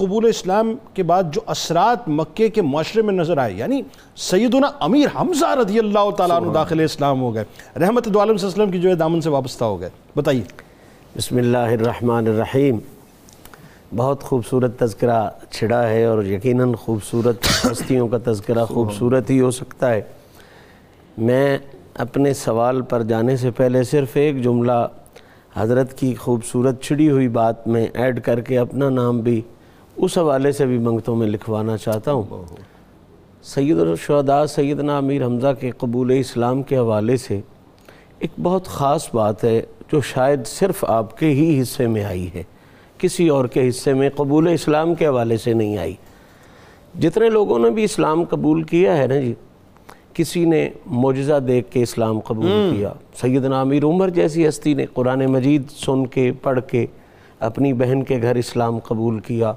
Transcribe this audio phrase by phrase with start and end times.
[0.00, 3.82] قبول اسلام کے بعد جو اثرات مکے کے معاشرے میں نظر آئے یعنی
[4.16, 7.44] سیدنا امیر حمزہ رضی اللہ تعالیٰ عنہ داخل اسلام ہو گئے۔
[7.80, 9.88] رحمت دو عالم صلی اللہ علیہ وسلم کی جو ہے دامن سے وابستہ ہو گئے۔
[10.16, 10.42] بتائیے۔
[11.16, 12.78] بسم اللہ الرحمن الرحیم۔
[13.96, 19.90] بہت خوبصورت تذکرہ چھڑا ہے اور یقیناً خوبصورت ہستیوں کا تذکرہ خوبصورت ہی ہو سکتا
[19.90, 20.00] ہے۔
[21.18, 21.58] میں
[21.94, 24.86] اپنے سوال پر جانے سے پہلے صرف ایک جملہ
[25.54, 29.40] حضرت کی خوبصورت چھڑی ہوئی بات میں ایڈ کر کے اپنا نام بھی
[29.96, 32.44] اس حوالے سے بھی منگتوں میں لکھوانا چاہتا ہوں۔
[33.42, 37.40] سید الشہداء سیدنا امیر حمزہ کے قبول اسلام کے حوالے سے
[38.18, 42.42] ایک بہت خاص بات ہے جو شاید صرف آپ کے ہی حصے میں آئی ہے
[42.98, 45.94] کسی اور کے حصے میں قبول اسلام کے حوالے سے نہیں آئی۔
[47.00, 49.34] جتنے لوگوں نے بھی اسلام قبول کیا ہے نا جی
[50.14, 55.26] کسی نے معجزہ دیکھ کے اسلام قبول کیا۔ سیدنا امیر عمر جیسی ہستی نے قرآن
[55.26, 56.86] مجید سن کے پڑھ کے
[57.40, 59.52] اپنی بہن کے گھر اسلام قبول کیا۔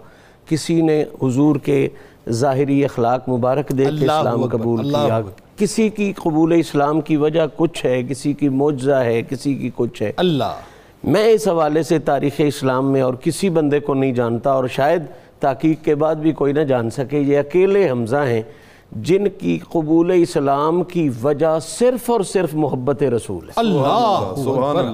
[0.49, 1.89] کسی نے حضور کے
[2.29, 5.21] ظاہری اخلاق مبارک دیکھ کے اسلام قبول کیا۔
[5.57, 10.01] کسی کی قبول اسلام کی وجہ کچھ ہے کسی کی معجزہ ہے کسی کی کچھ
[10.01, 10.53] ہے۔ اللہ۔
[11.03, 15.03] میں اس حوالے سے تاریخ اسلام میں اور کسی بندے کو نہیں جانتا اور شاید
[15.39, 18.41] تحقیق کے بعد بھی کوئی نہ جان سکے یہ اکیلے حمزہ ہیں
[18.91, 24.33] جن کی قبول اسلام کی وجہ صرف اور صرف محبت رسول ہے۔ اللہ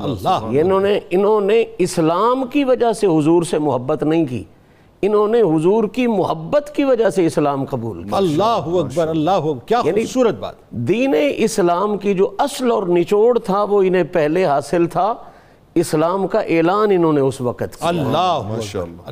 [0.03, 4.43] اللہ انہوں نے انہوں نے اسلام کی وجہ سے حضور سے محبت نہیں کی۔
[5.01, 9.67] انہوں نے حضور کی محبت کی وجہ سے اسلام قبول کیا۔ اللہ اکبر اللہ اکبر
[9.67, 14.45] کیا یعنی خوبصورت بات۔ دین اسلام کی جو اصل اور نچوڑ تھا وہ انہیں پہلے
[14.45, 15.13] حاصل تھا۔
[15.75, 18.41] اسلام کا اعلان انہوں نے اس وقت کیا۔ اللہ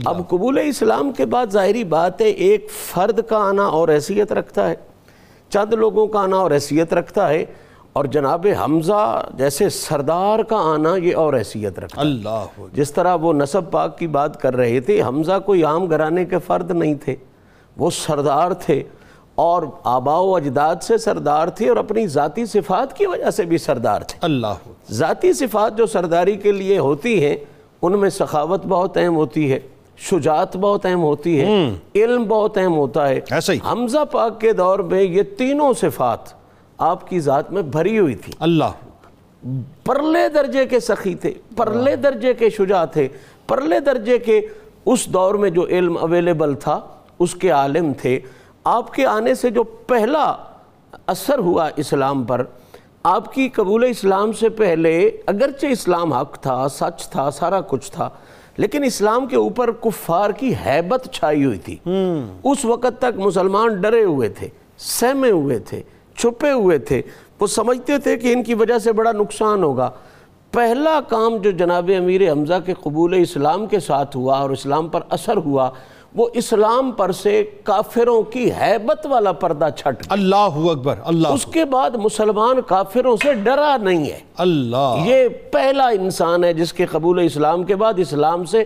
[0.06, 4.70] اب قبول اسلام کے بعد ظاہری بات ہے ایک فرد کا آنا اور حیثیت رکھتا
[4.70, 4.76] ہے۔
[5.50, 7.46] چند لوگوں کا آنا اور حیثیت رکھتا ہے۔
[7.94, 13.34] اور جناب حمزہ جیسے سردار کا آنا یہ اور حیثیت رکھتا اللہ جس طرح وہ
[13.34, 17.16] نصب پاک کی بات کر رہے تھے حمزہ کوئی عام گھرانے کے فرد نہیں تھے۔
[17.78, 18.84] وہ سردار تھے
[19.36, 23.58] اور آبا و اجداد سے سردار تھے اور اپنی ذاتی صفات کی وجہ سے بھی
[23.58, 27.36] سردار تھے۔ اللہ ذاتی صفات جو سرداری کے لیے ہوتی ہیں
[27.82, 29.60] ان میں سخاوت بہت اہم ہوتی ہے
[29.98, 33.20] شجاعت بہت اہم ہوتی ہے علم بہت اہم ہوتا ہے۔
[33.72, 36.43] حمزہ پاک کے دور میں یہ تینوں صفات
[36.78, 38.72] آپ کی ذات میں بھری ہوئی تھی۔ اللہ۔
[39.84, 43.08] پرلے درجے کے سخی تھے پرلے درجے کے شجاع تھے
[43.48, 44.48] پرلے درجے کے
[44.86, 46.80] اس دور میں جو علم اویلیبل تھا
[47.20, 48.20] اس کے عالم تھے۔
[48.64, 50.36] آپ کے آنے سے جو پہلا
[51.08, 52.44] اثر ہوا اسلام پر
[53.04, 58.10] آپ کی قبول اسلام سے پہلے اگرچہ اسلام حق تھا سچ تھا سارا کچھ تھا
[58.58, 61.78] لیکن اسلام کے اوپر کفار کی حیبت چھائی ہوئی تھی۔
[62.44, 64.48] اس وقت تک مسلمان ڈرے ہوئے تھے
[64.78, 65.82] سہمے ہوئے تھے۔
[66.24, 67.02] چھپے ہوئے تھے۔
[67.40, 69.90] وہ سمجھتے تھے کہ ان کی وجہ سے بڑا نقصان ہوگا۔
[70.54, 75.02] پہلا کام جو جناب امیر حمزہ کے قبول اسلام کے ساتھ ہوا اور اسلام پر
[75.10, 75.70] اثر ہوا
[76.16, 81.64] وہ اسلام پر سے کافروں کی حیبت والا پردہ چھٹ اللہ اکبر اللہ اس کے
[81.66, 87.20] بعد مسلمان کافروں سے ڈرا نہیں ہے۔ اللہ یہ پہلا انسان ہے جس کے قبول
[87.24, 88.64] اسلام کے بعد اسلام سے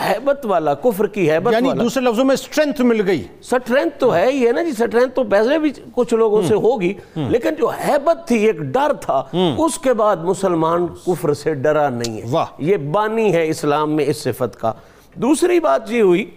[0.00, 4.14] حیبت والا کفر کی حیبت یعنی والا۔ دوسرے لفظوں میں سٹرنتھ مل گئی۔ سٹرینتھ تو
[4.14, 7.68] ہے ہی ہے نا جی سٹرینتھ تو پہلے بھی کچھ لوگوں سے ہوگی لیکن جو
[7.78, 9.22] حیبت تھی ایک ڈر تھا
[9.58, 14.04] اس کے بعد مسلمان کفر سے ڈرا نہیں ہے۔ واہ۔ یہ بانی ہے اسلام میں
[14.08, 14.72] اس صفت کا۔
[15.14, 16.30] دوسری بات یہ ہوئی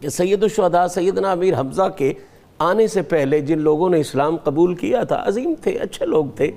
[0.00, 2.12] کہ سید الشہداء سیدنا امیر حمزہ کے
[2.58, 6.50] آنے سے پہلے جن لوگوں نے اسلام قبول کیا تھا عظیم تھے اچھے لوگ تھے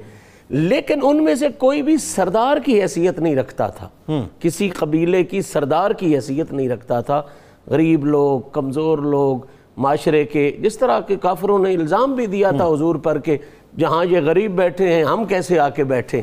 [0.49, 3.89] لیکن ان میں سے کوئی بھی سردار کی حیثیت نہیں رکھتا تھا۔
[4.39, 7.21] کسی قبیلے کی سردار کی حیثیت نہیں رکھتا تھا۔
[7.67, 9.37] غریب لوگ کمزور لوگ
[9.77, 13.37] معاشرے کے جس طرح کے کافروں نے الزام بھی دیا تھا حضور پر کہ
[13.77, 16.21] جہاں یہ غریب بیٹھے ہیں ہم کیسے آ کے بیٹھے۔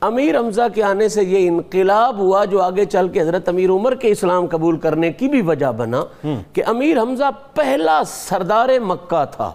[0.00, 3.94] امیر حمزہ کے آنے سے یہ انقلاب ہوا جو آگے چل کے حضرت امیر عمر
[3.94, 6.04] کے اسلام قبول کرنے کی بھی وجہ بنا
[6.52, 9.52] کہ امیر حمزہ پہلا سردار مکہ تھا۔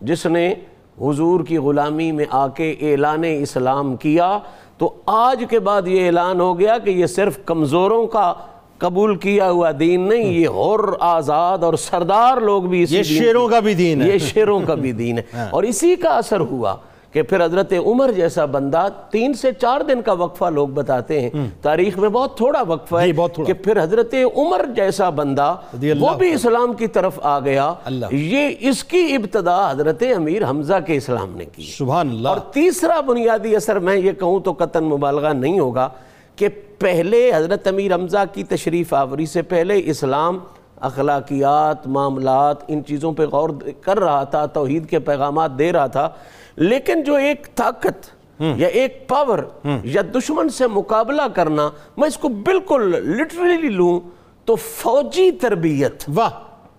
[0.00, 0.54] جس نے
[1.00, 4.38] حضور کی غلامی میں آ کے اعلان اسلام کیا
[4.78, 8.32] تو آج کے بعد یہ اعلان ہو گیا کہ یہ صرف کمزوروں کا
[8.78, 13.48] قبول کیا ہوا دین نہیں یہ اور آزاد اور سردار لوگ بھی اسی یہ شیروں
[13.48, 16.76] کا بھی دین ہے۔ یہ شیروں کا بھی دین ہے۔ اور اسی کا اثر ہوا۔
[17.16, 21.30] کہ پھر حضرت عمر جیسا بندہ تین سے چار دن کا وقفہ لوگ بتاتے ہیں۔
[21.62, 25.54] تاریخ میں بہت تھوڑا وقفہ ہے جی،۔ کہ پھر حضرت عمر جیسا بندہ
[26.00, 27.72] وہ بھی اسلام کی طرف آ گیا۔
[28.10, 33.00] یہ اس کی ابتدا حضرت امیر حمزہ کے اسلام نے کی۔ سبحان اللہ۔ اور تیسرا
[33.00, 35.88] بنیادی اثر میں یہ کہوں تو قطن مبالغہ نہیں ہوگا
[36.36, 36.48] کہ
[36.78, 40.38] پہلے حضرت امیر حمزہ کی تشریف آوری سے پہلے اسلام
[40.80, 43.50] اخلاقیات معاملات ان چیزوں پہ غور
[43.80, 46.08] کر رہا تھا توحید کے پیغامات دے رہا تھا
[46.56, 48.06] لیکن جو ایک طاقت
[48.40, 49.38] یا ایک پاور
[49.84, 54.00] یا دشمن سے مقابلہ کرنا میں اس کو بالکل لٹرلی لوں
[54.44, 56.30] تو فوجی تربیت واہ۔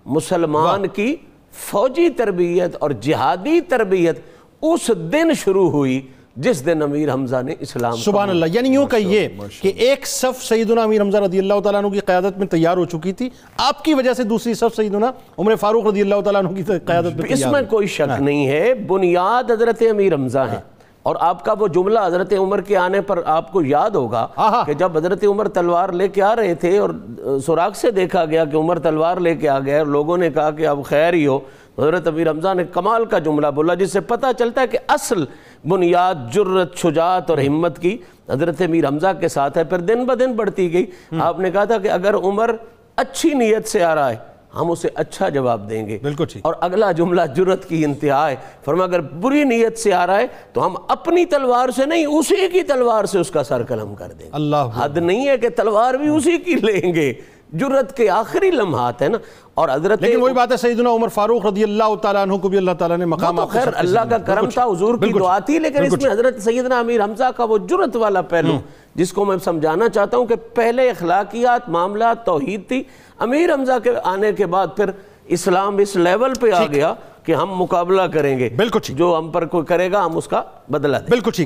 [0.05, 1.15] مسلمان کی
[1.51, 4.19] فوجی تربیت اور جہادی تربیت
[4.61, 9.27] اس دن شروع ہوئی۔ جس دن امیر حمزہ نے اسلام سبحان اللہ یعنی یوں کہیے
[9.61, 12.85] کہ ایک صف سیدنا امیر حمزہ رضی اللہ تعالیٰ عنہ کی قیادت میں تیار ہو
[12.85, 16.55] چکی تھی۔ آپ کی وجہ سے دوسری صف سیدنا عمر فاروق رضی اللہ تعالیٰ عنہ
[16.55, 20.59] کی قیادت میں اس میں کوئی شک نہیں ہے بنیاد حضرت امیر حمزہ ہیں
[21.03, 24.63] اور آپ کا وہ جملہ حضرت عمر کے آنے پر آپ کو یاد ہوگا آہا۔
[24.63, 26.89] کہ جب حضرت عمر تلوار لے کے آ رہے تھے اور
[27.45, 30.51] سراغ سے دیکھا گیا کہ عمر تلوار لے کے آ گئے اور لوگوں نے کہا
[30.51, 31.39] کہ اب خیر ہی ہو
[31.79, 35.25] حضرت امیر حمزہ نے کمال کا جملہ بولا جس سے پتہ چلتا ہے کہ اصل
[35.67, 37.97] بنیاد جرت شجاعت اور ہمت کی
[38.29, 40.85] حضرت امیر حمزہ کے ساتھ ہے پھر دن بہ دن بڑھتی گئی۔
[41.19, 42.55] آپ نے کہا تھا کہ اگر عمر
[42.95, 44.15] اچھی نیت سے آ رہا ہے
[44.55, 48.35] ہم اسے اچھا جواب دیں گے۔ بالکل اور اگلا جملہ جرت کی انتہا ہے۔
[48.65, 52.47] فرما اگر بری نیت سے آ رہا ہے تو ہم اپنی تلوار سے نہیں اسی
[52.53, 55.49] کی تلوار سے اس کا سر قلم کر دیں گے۔ اللہ حد نہیں ہے کہ
[55.49, 57.13] تلوار بھی اسی کی لیں گے۔
[57.53, 59.17] جرت کے آخری لمحات ہیں نا
[59.53, 62.57] اور حضرت لیکن وہی بات ہے سیدنا عمر فاروق رضی اللہ تعالیٰ عنہ کو بھی
[62.57, 65.83] اللہ تعالیٰ نے مقام آپ خیر اللہ کا کرم تھا حضور کی دعا تھی لیکن
[65.85, 68.59] اس میں حضرت سیدنا امیر حمزہ کا وہ جرت والا پہلو
[68.95, 72.83] جس کو میں سمجھانا چاہتا ہوں کہ پہلے اخلاقیات معاملات توحید تھی۔
[73.19, 74.89] امیر حمزہ کے آنے کے بعد پھر
[75.25, 76.93] اسلام اس لیول پہ آ گیا
[77.23, 80.41] کہ ہم مقابلہ کریں گے۔ بالکل۔ جو ہم پر کوئی کرے گا ہم اس کا
[80.69, 81.35] بدلہ دیں بالکل ٹھیک۔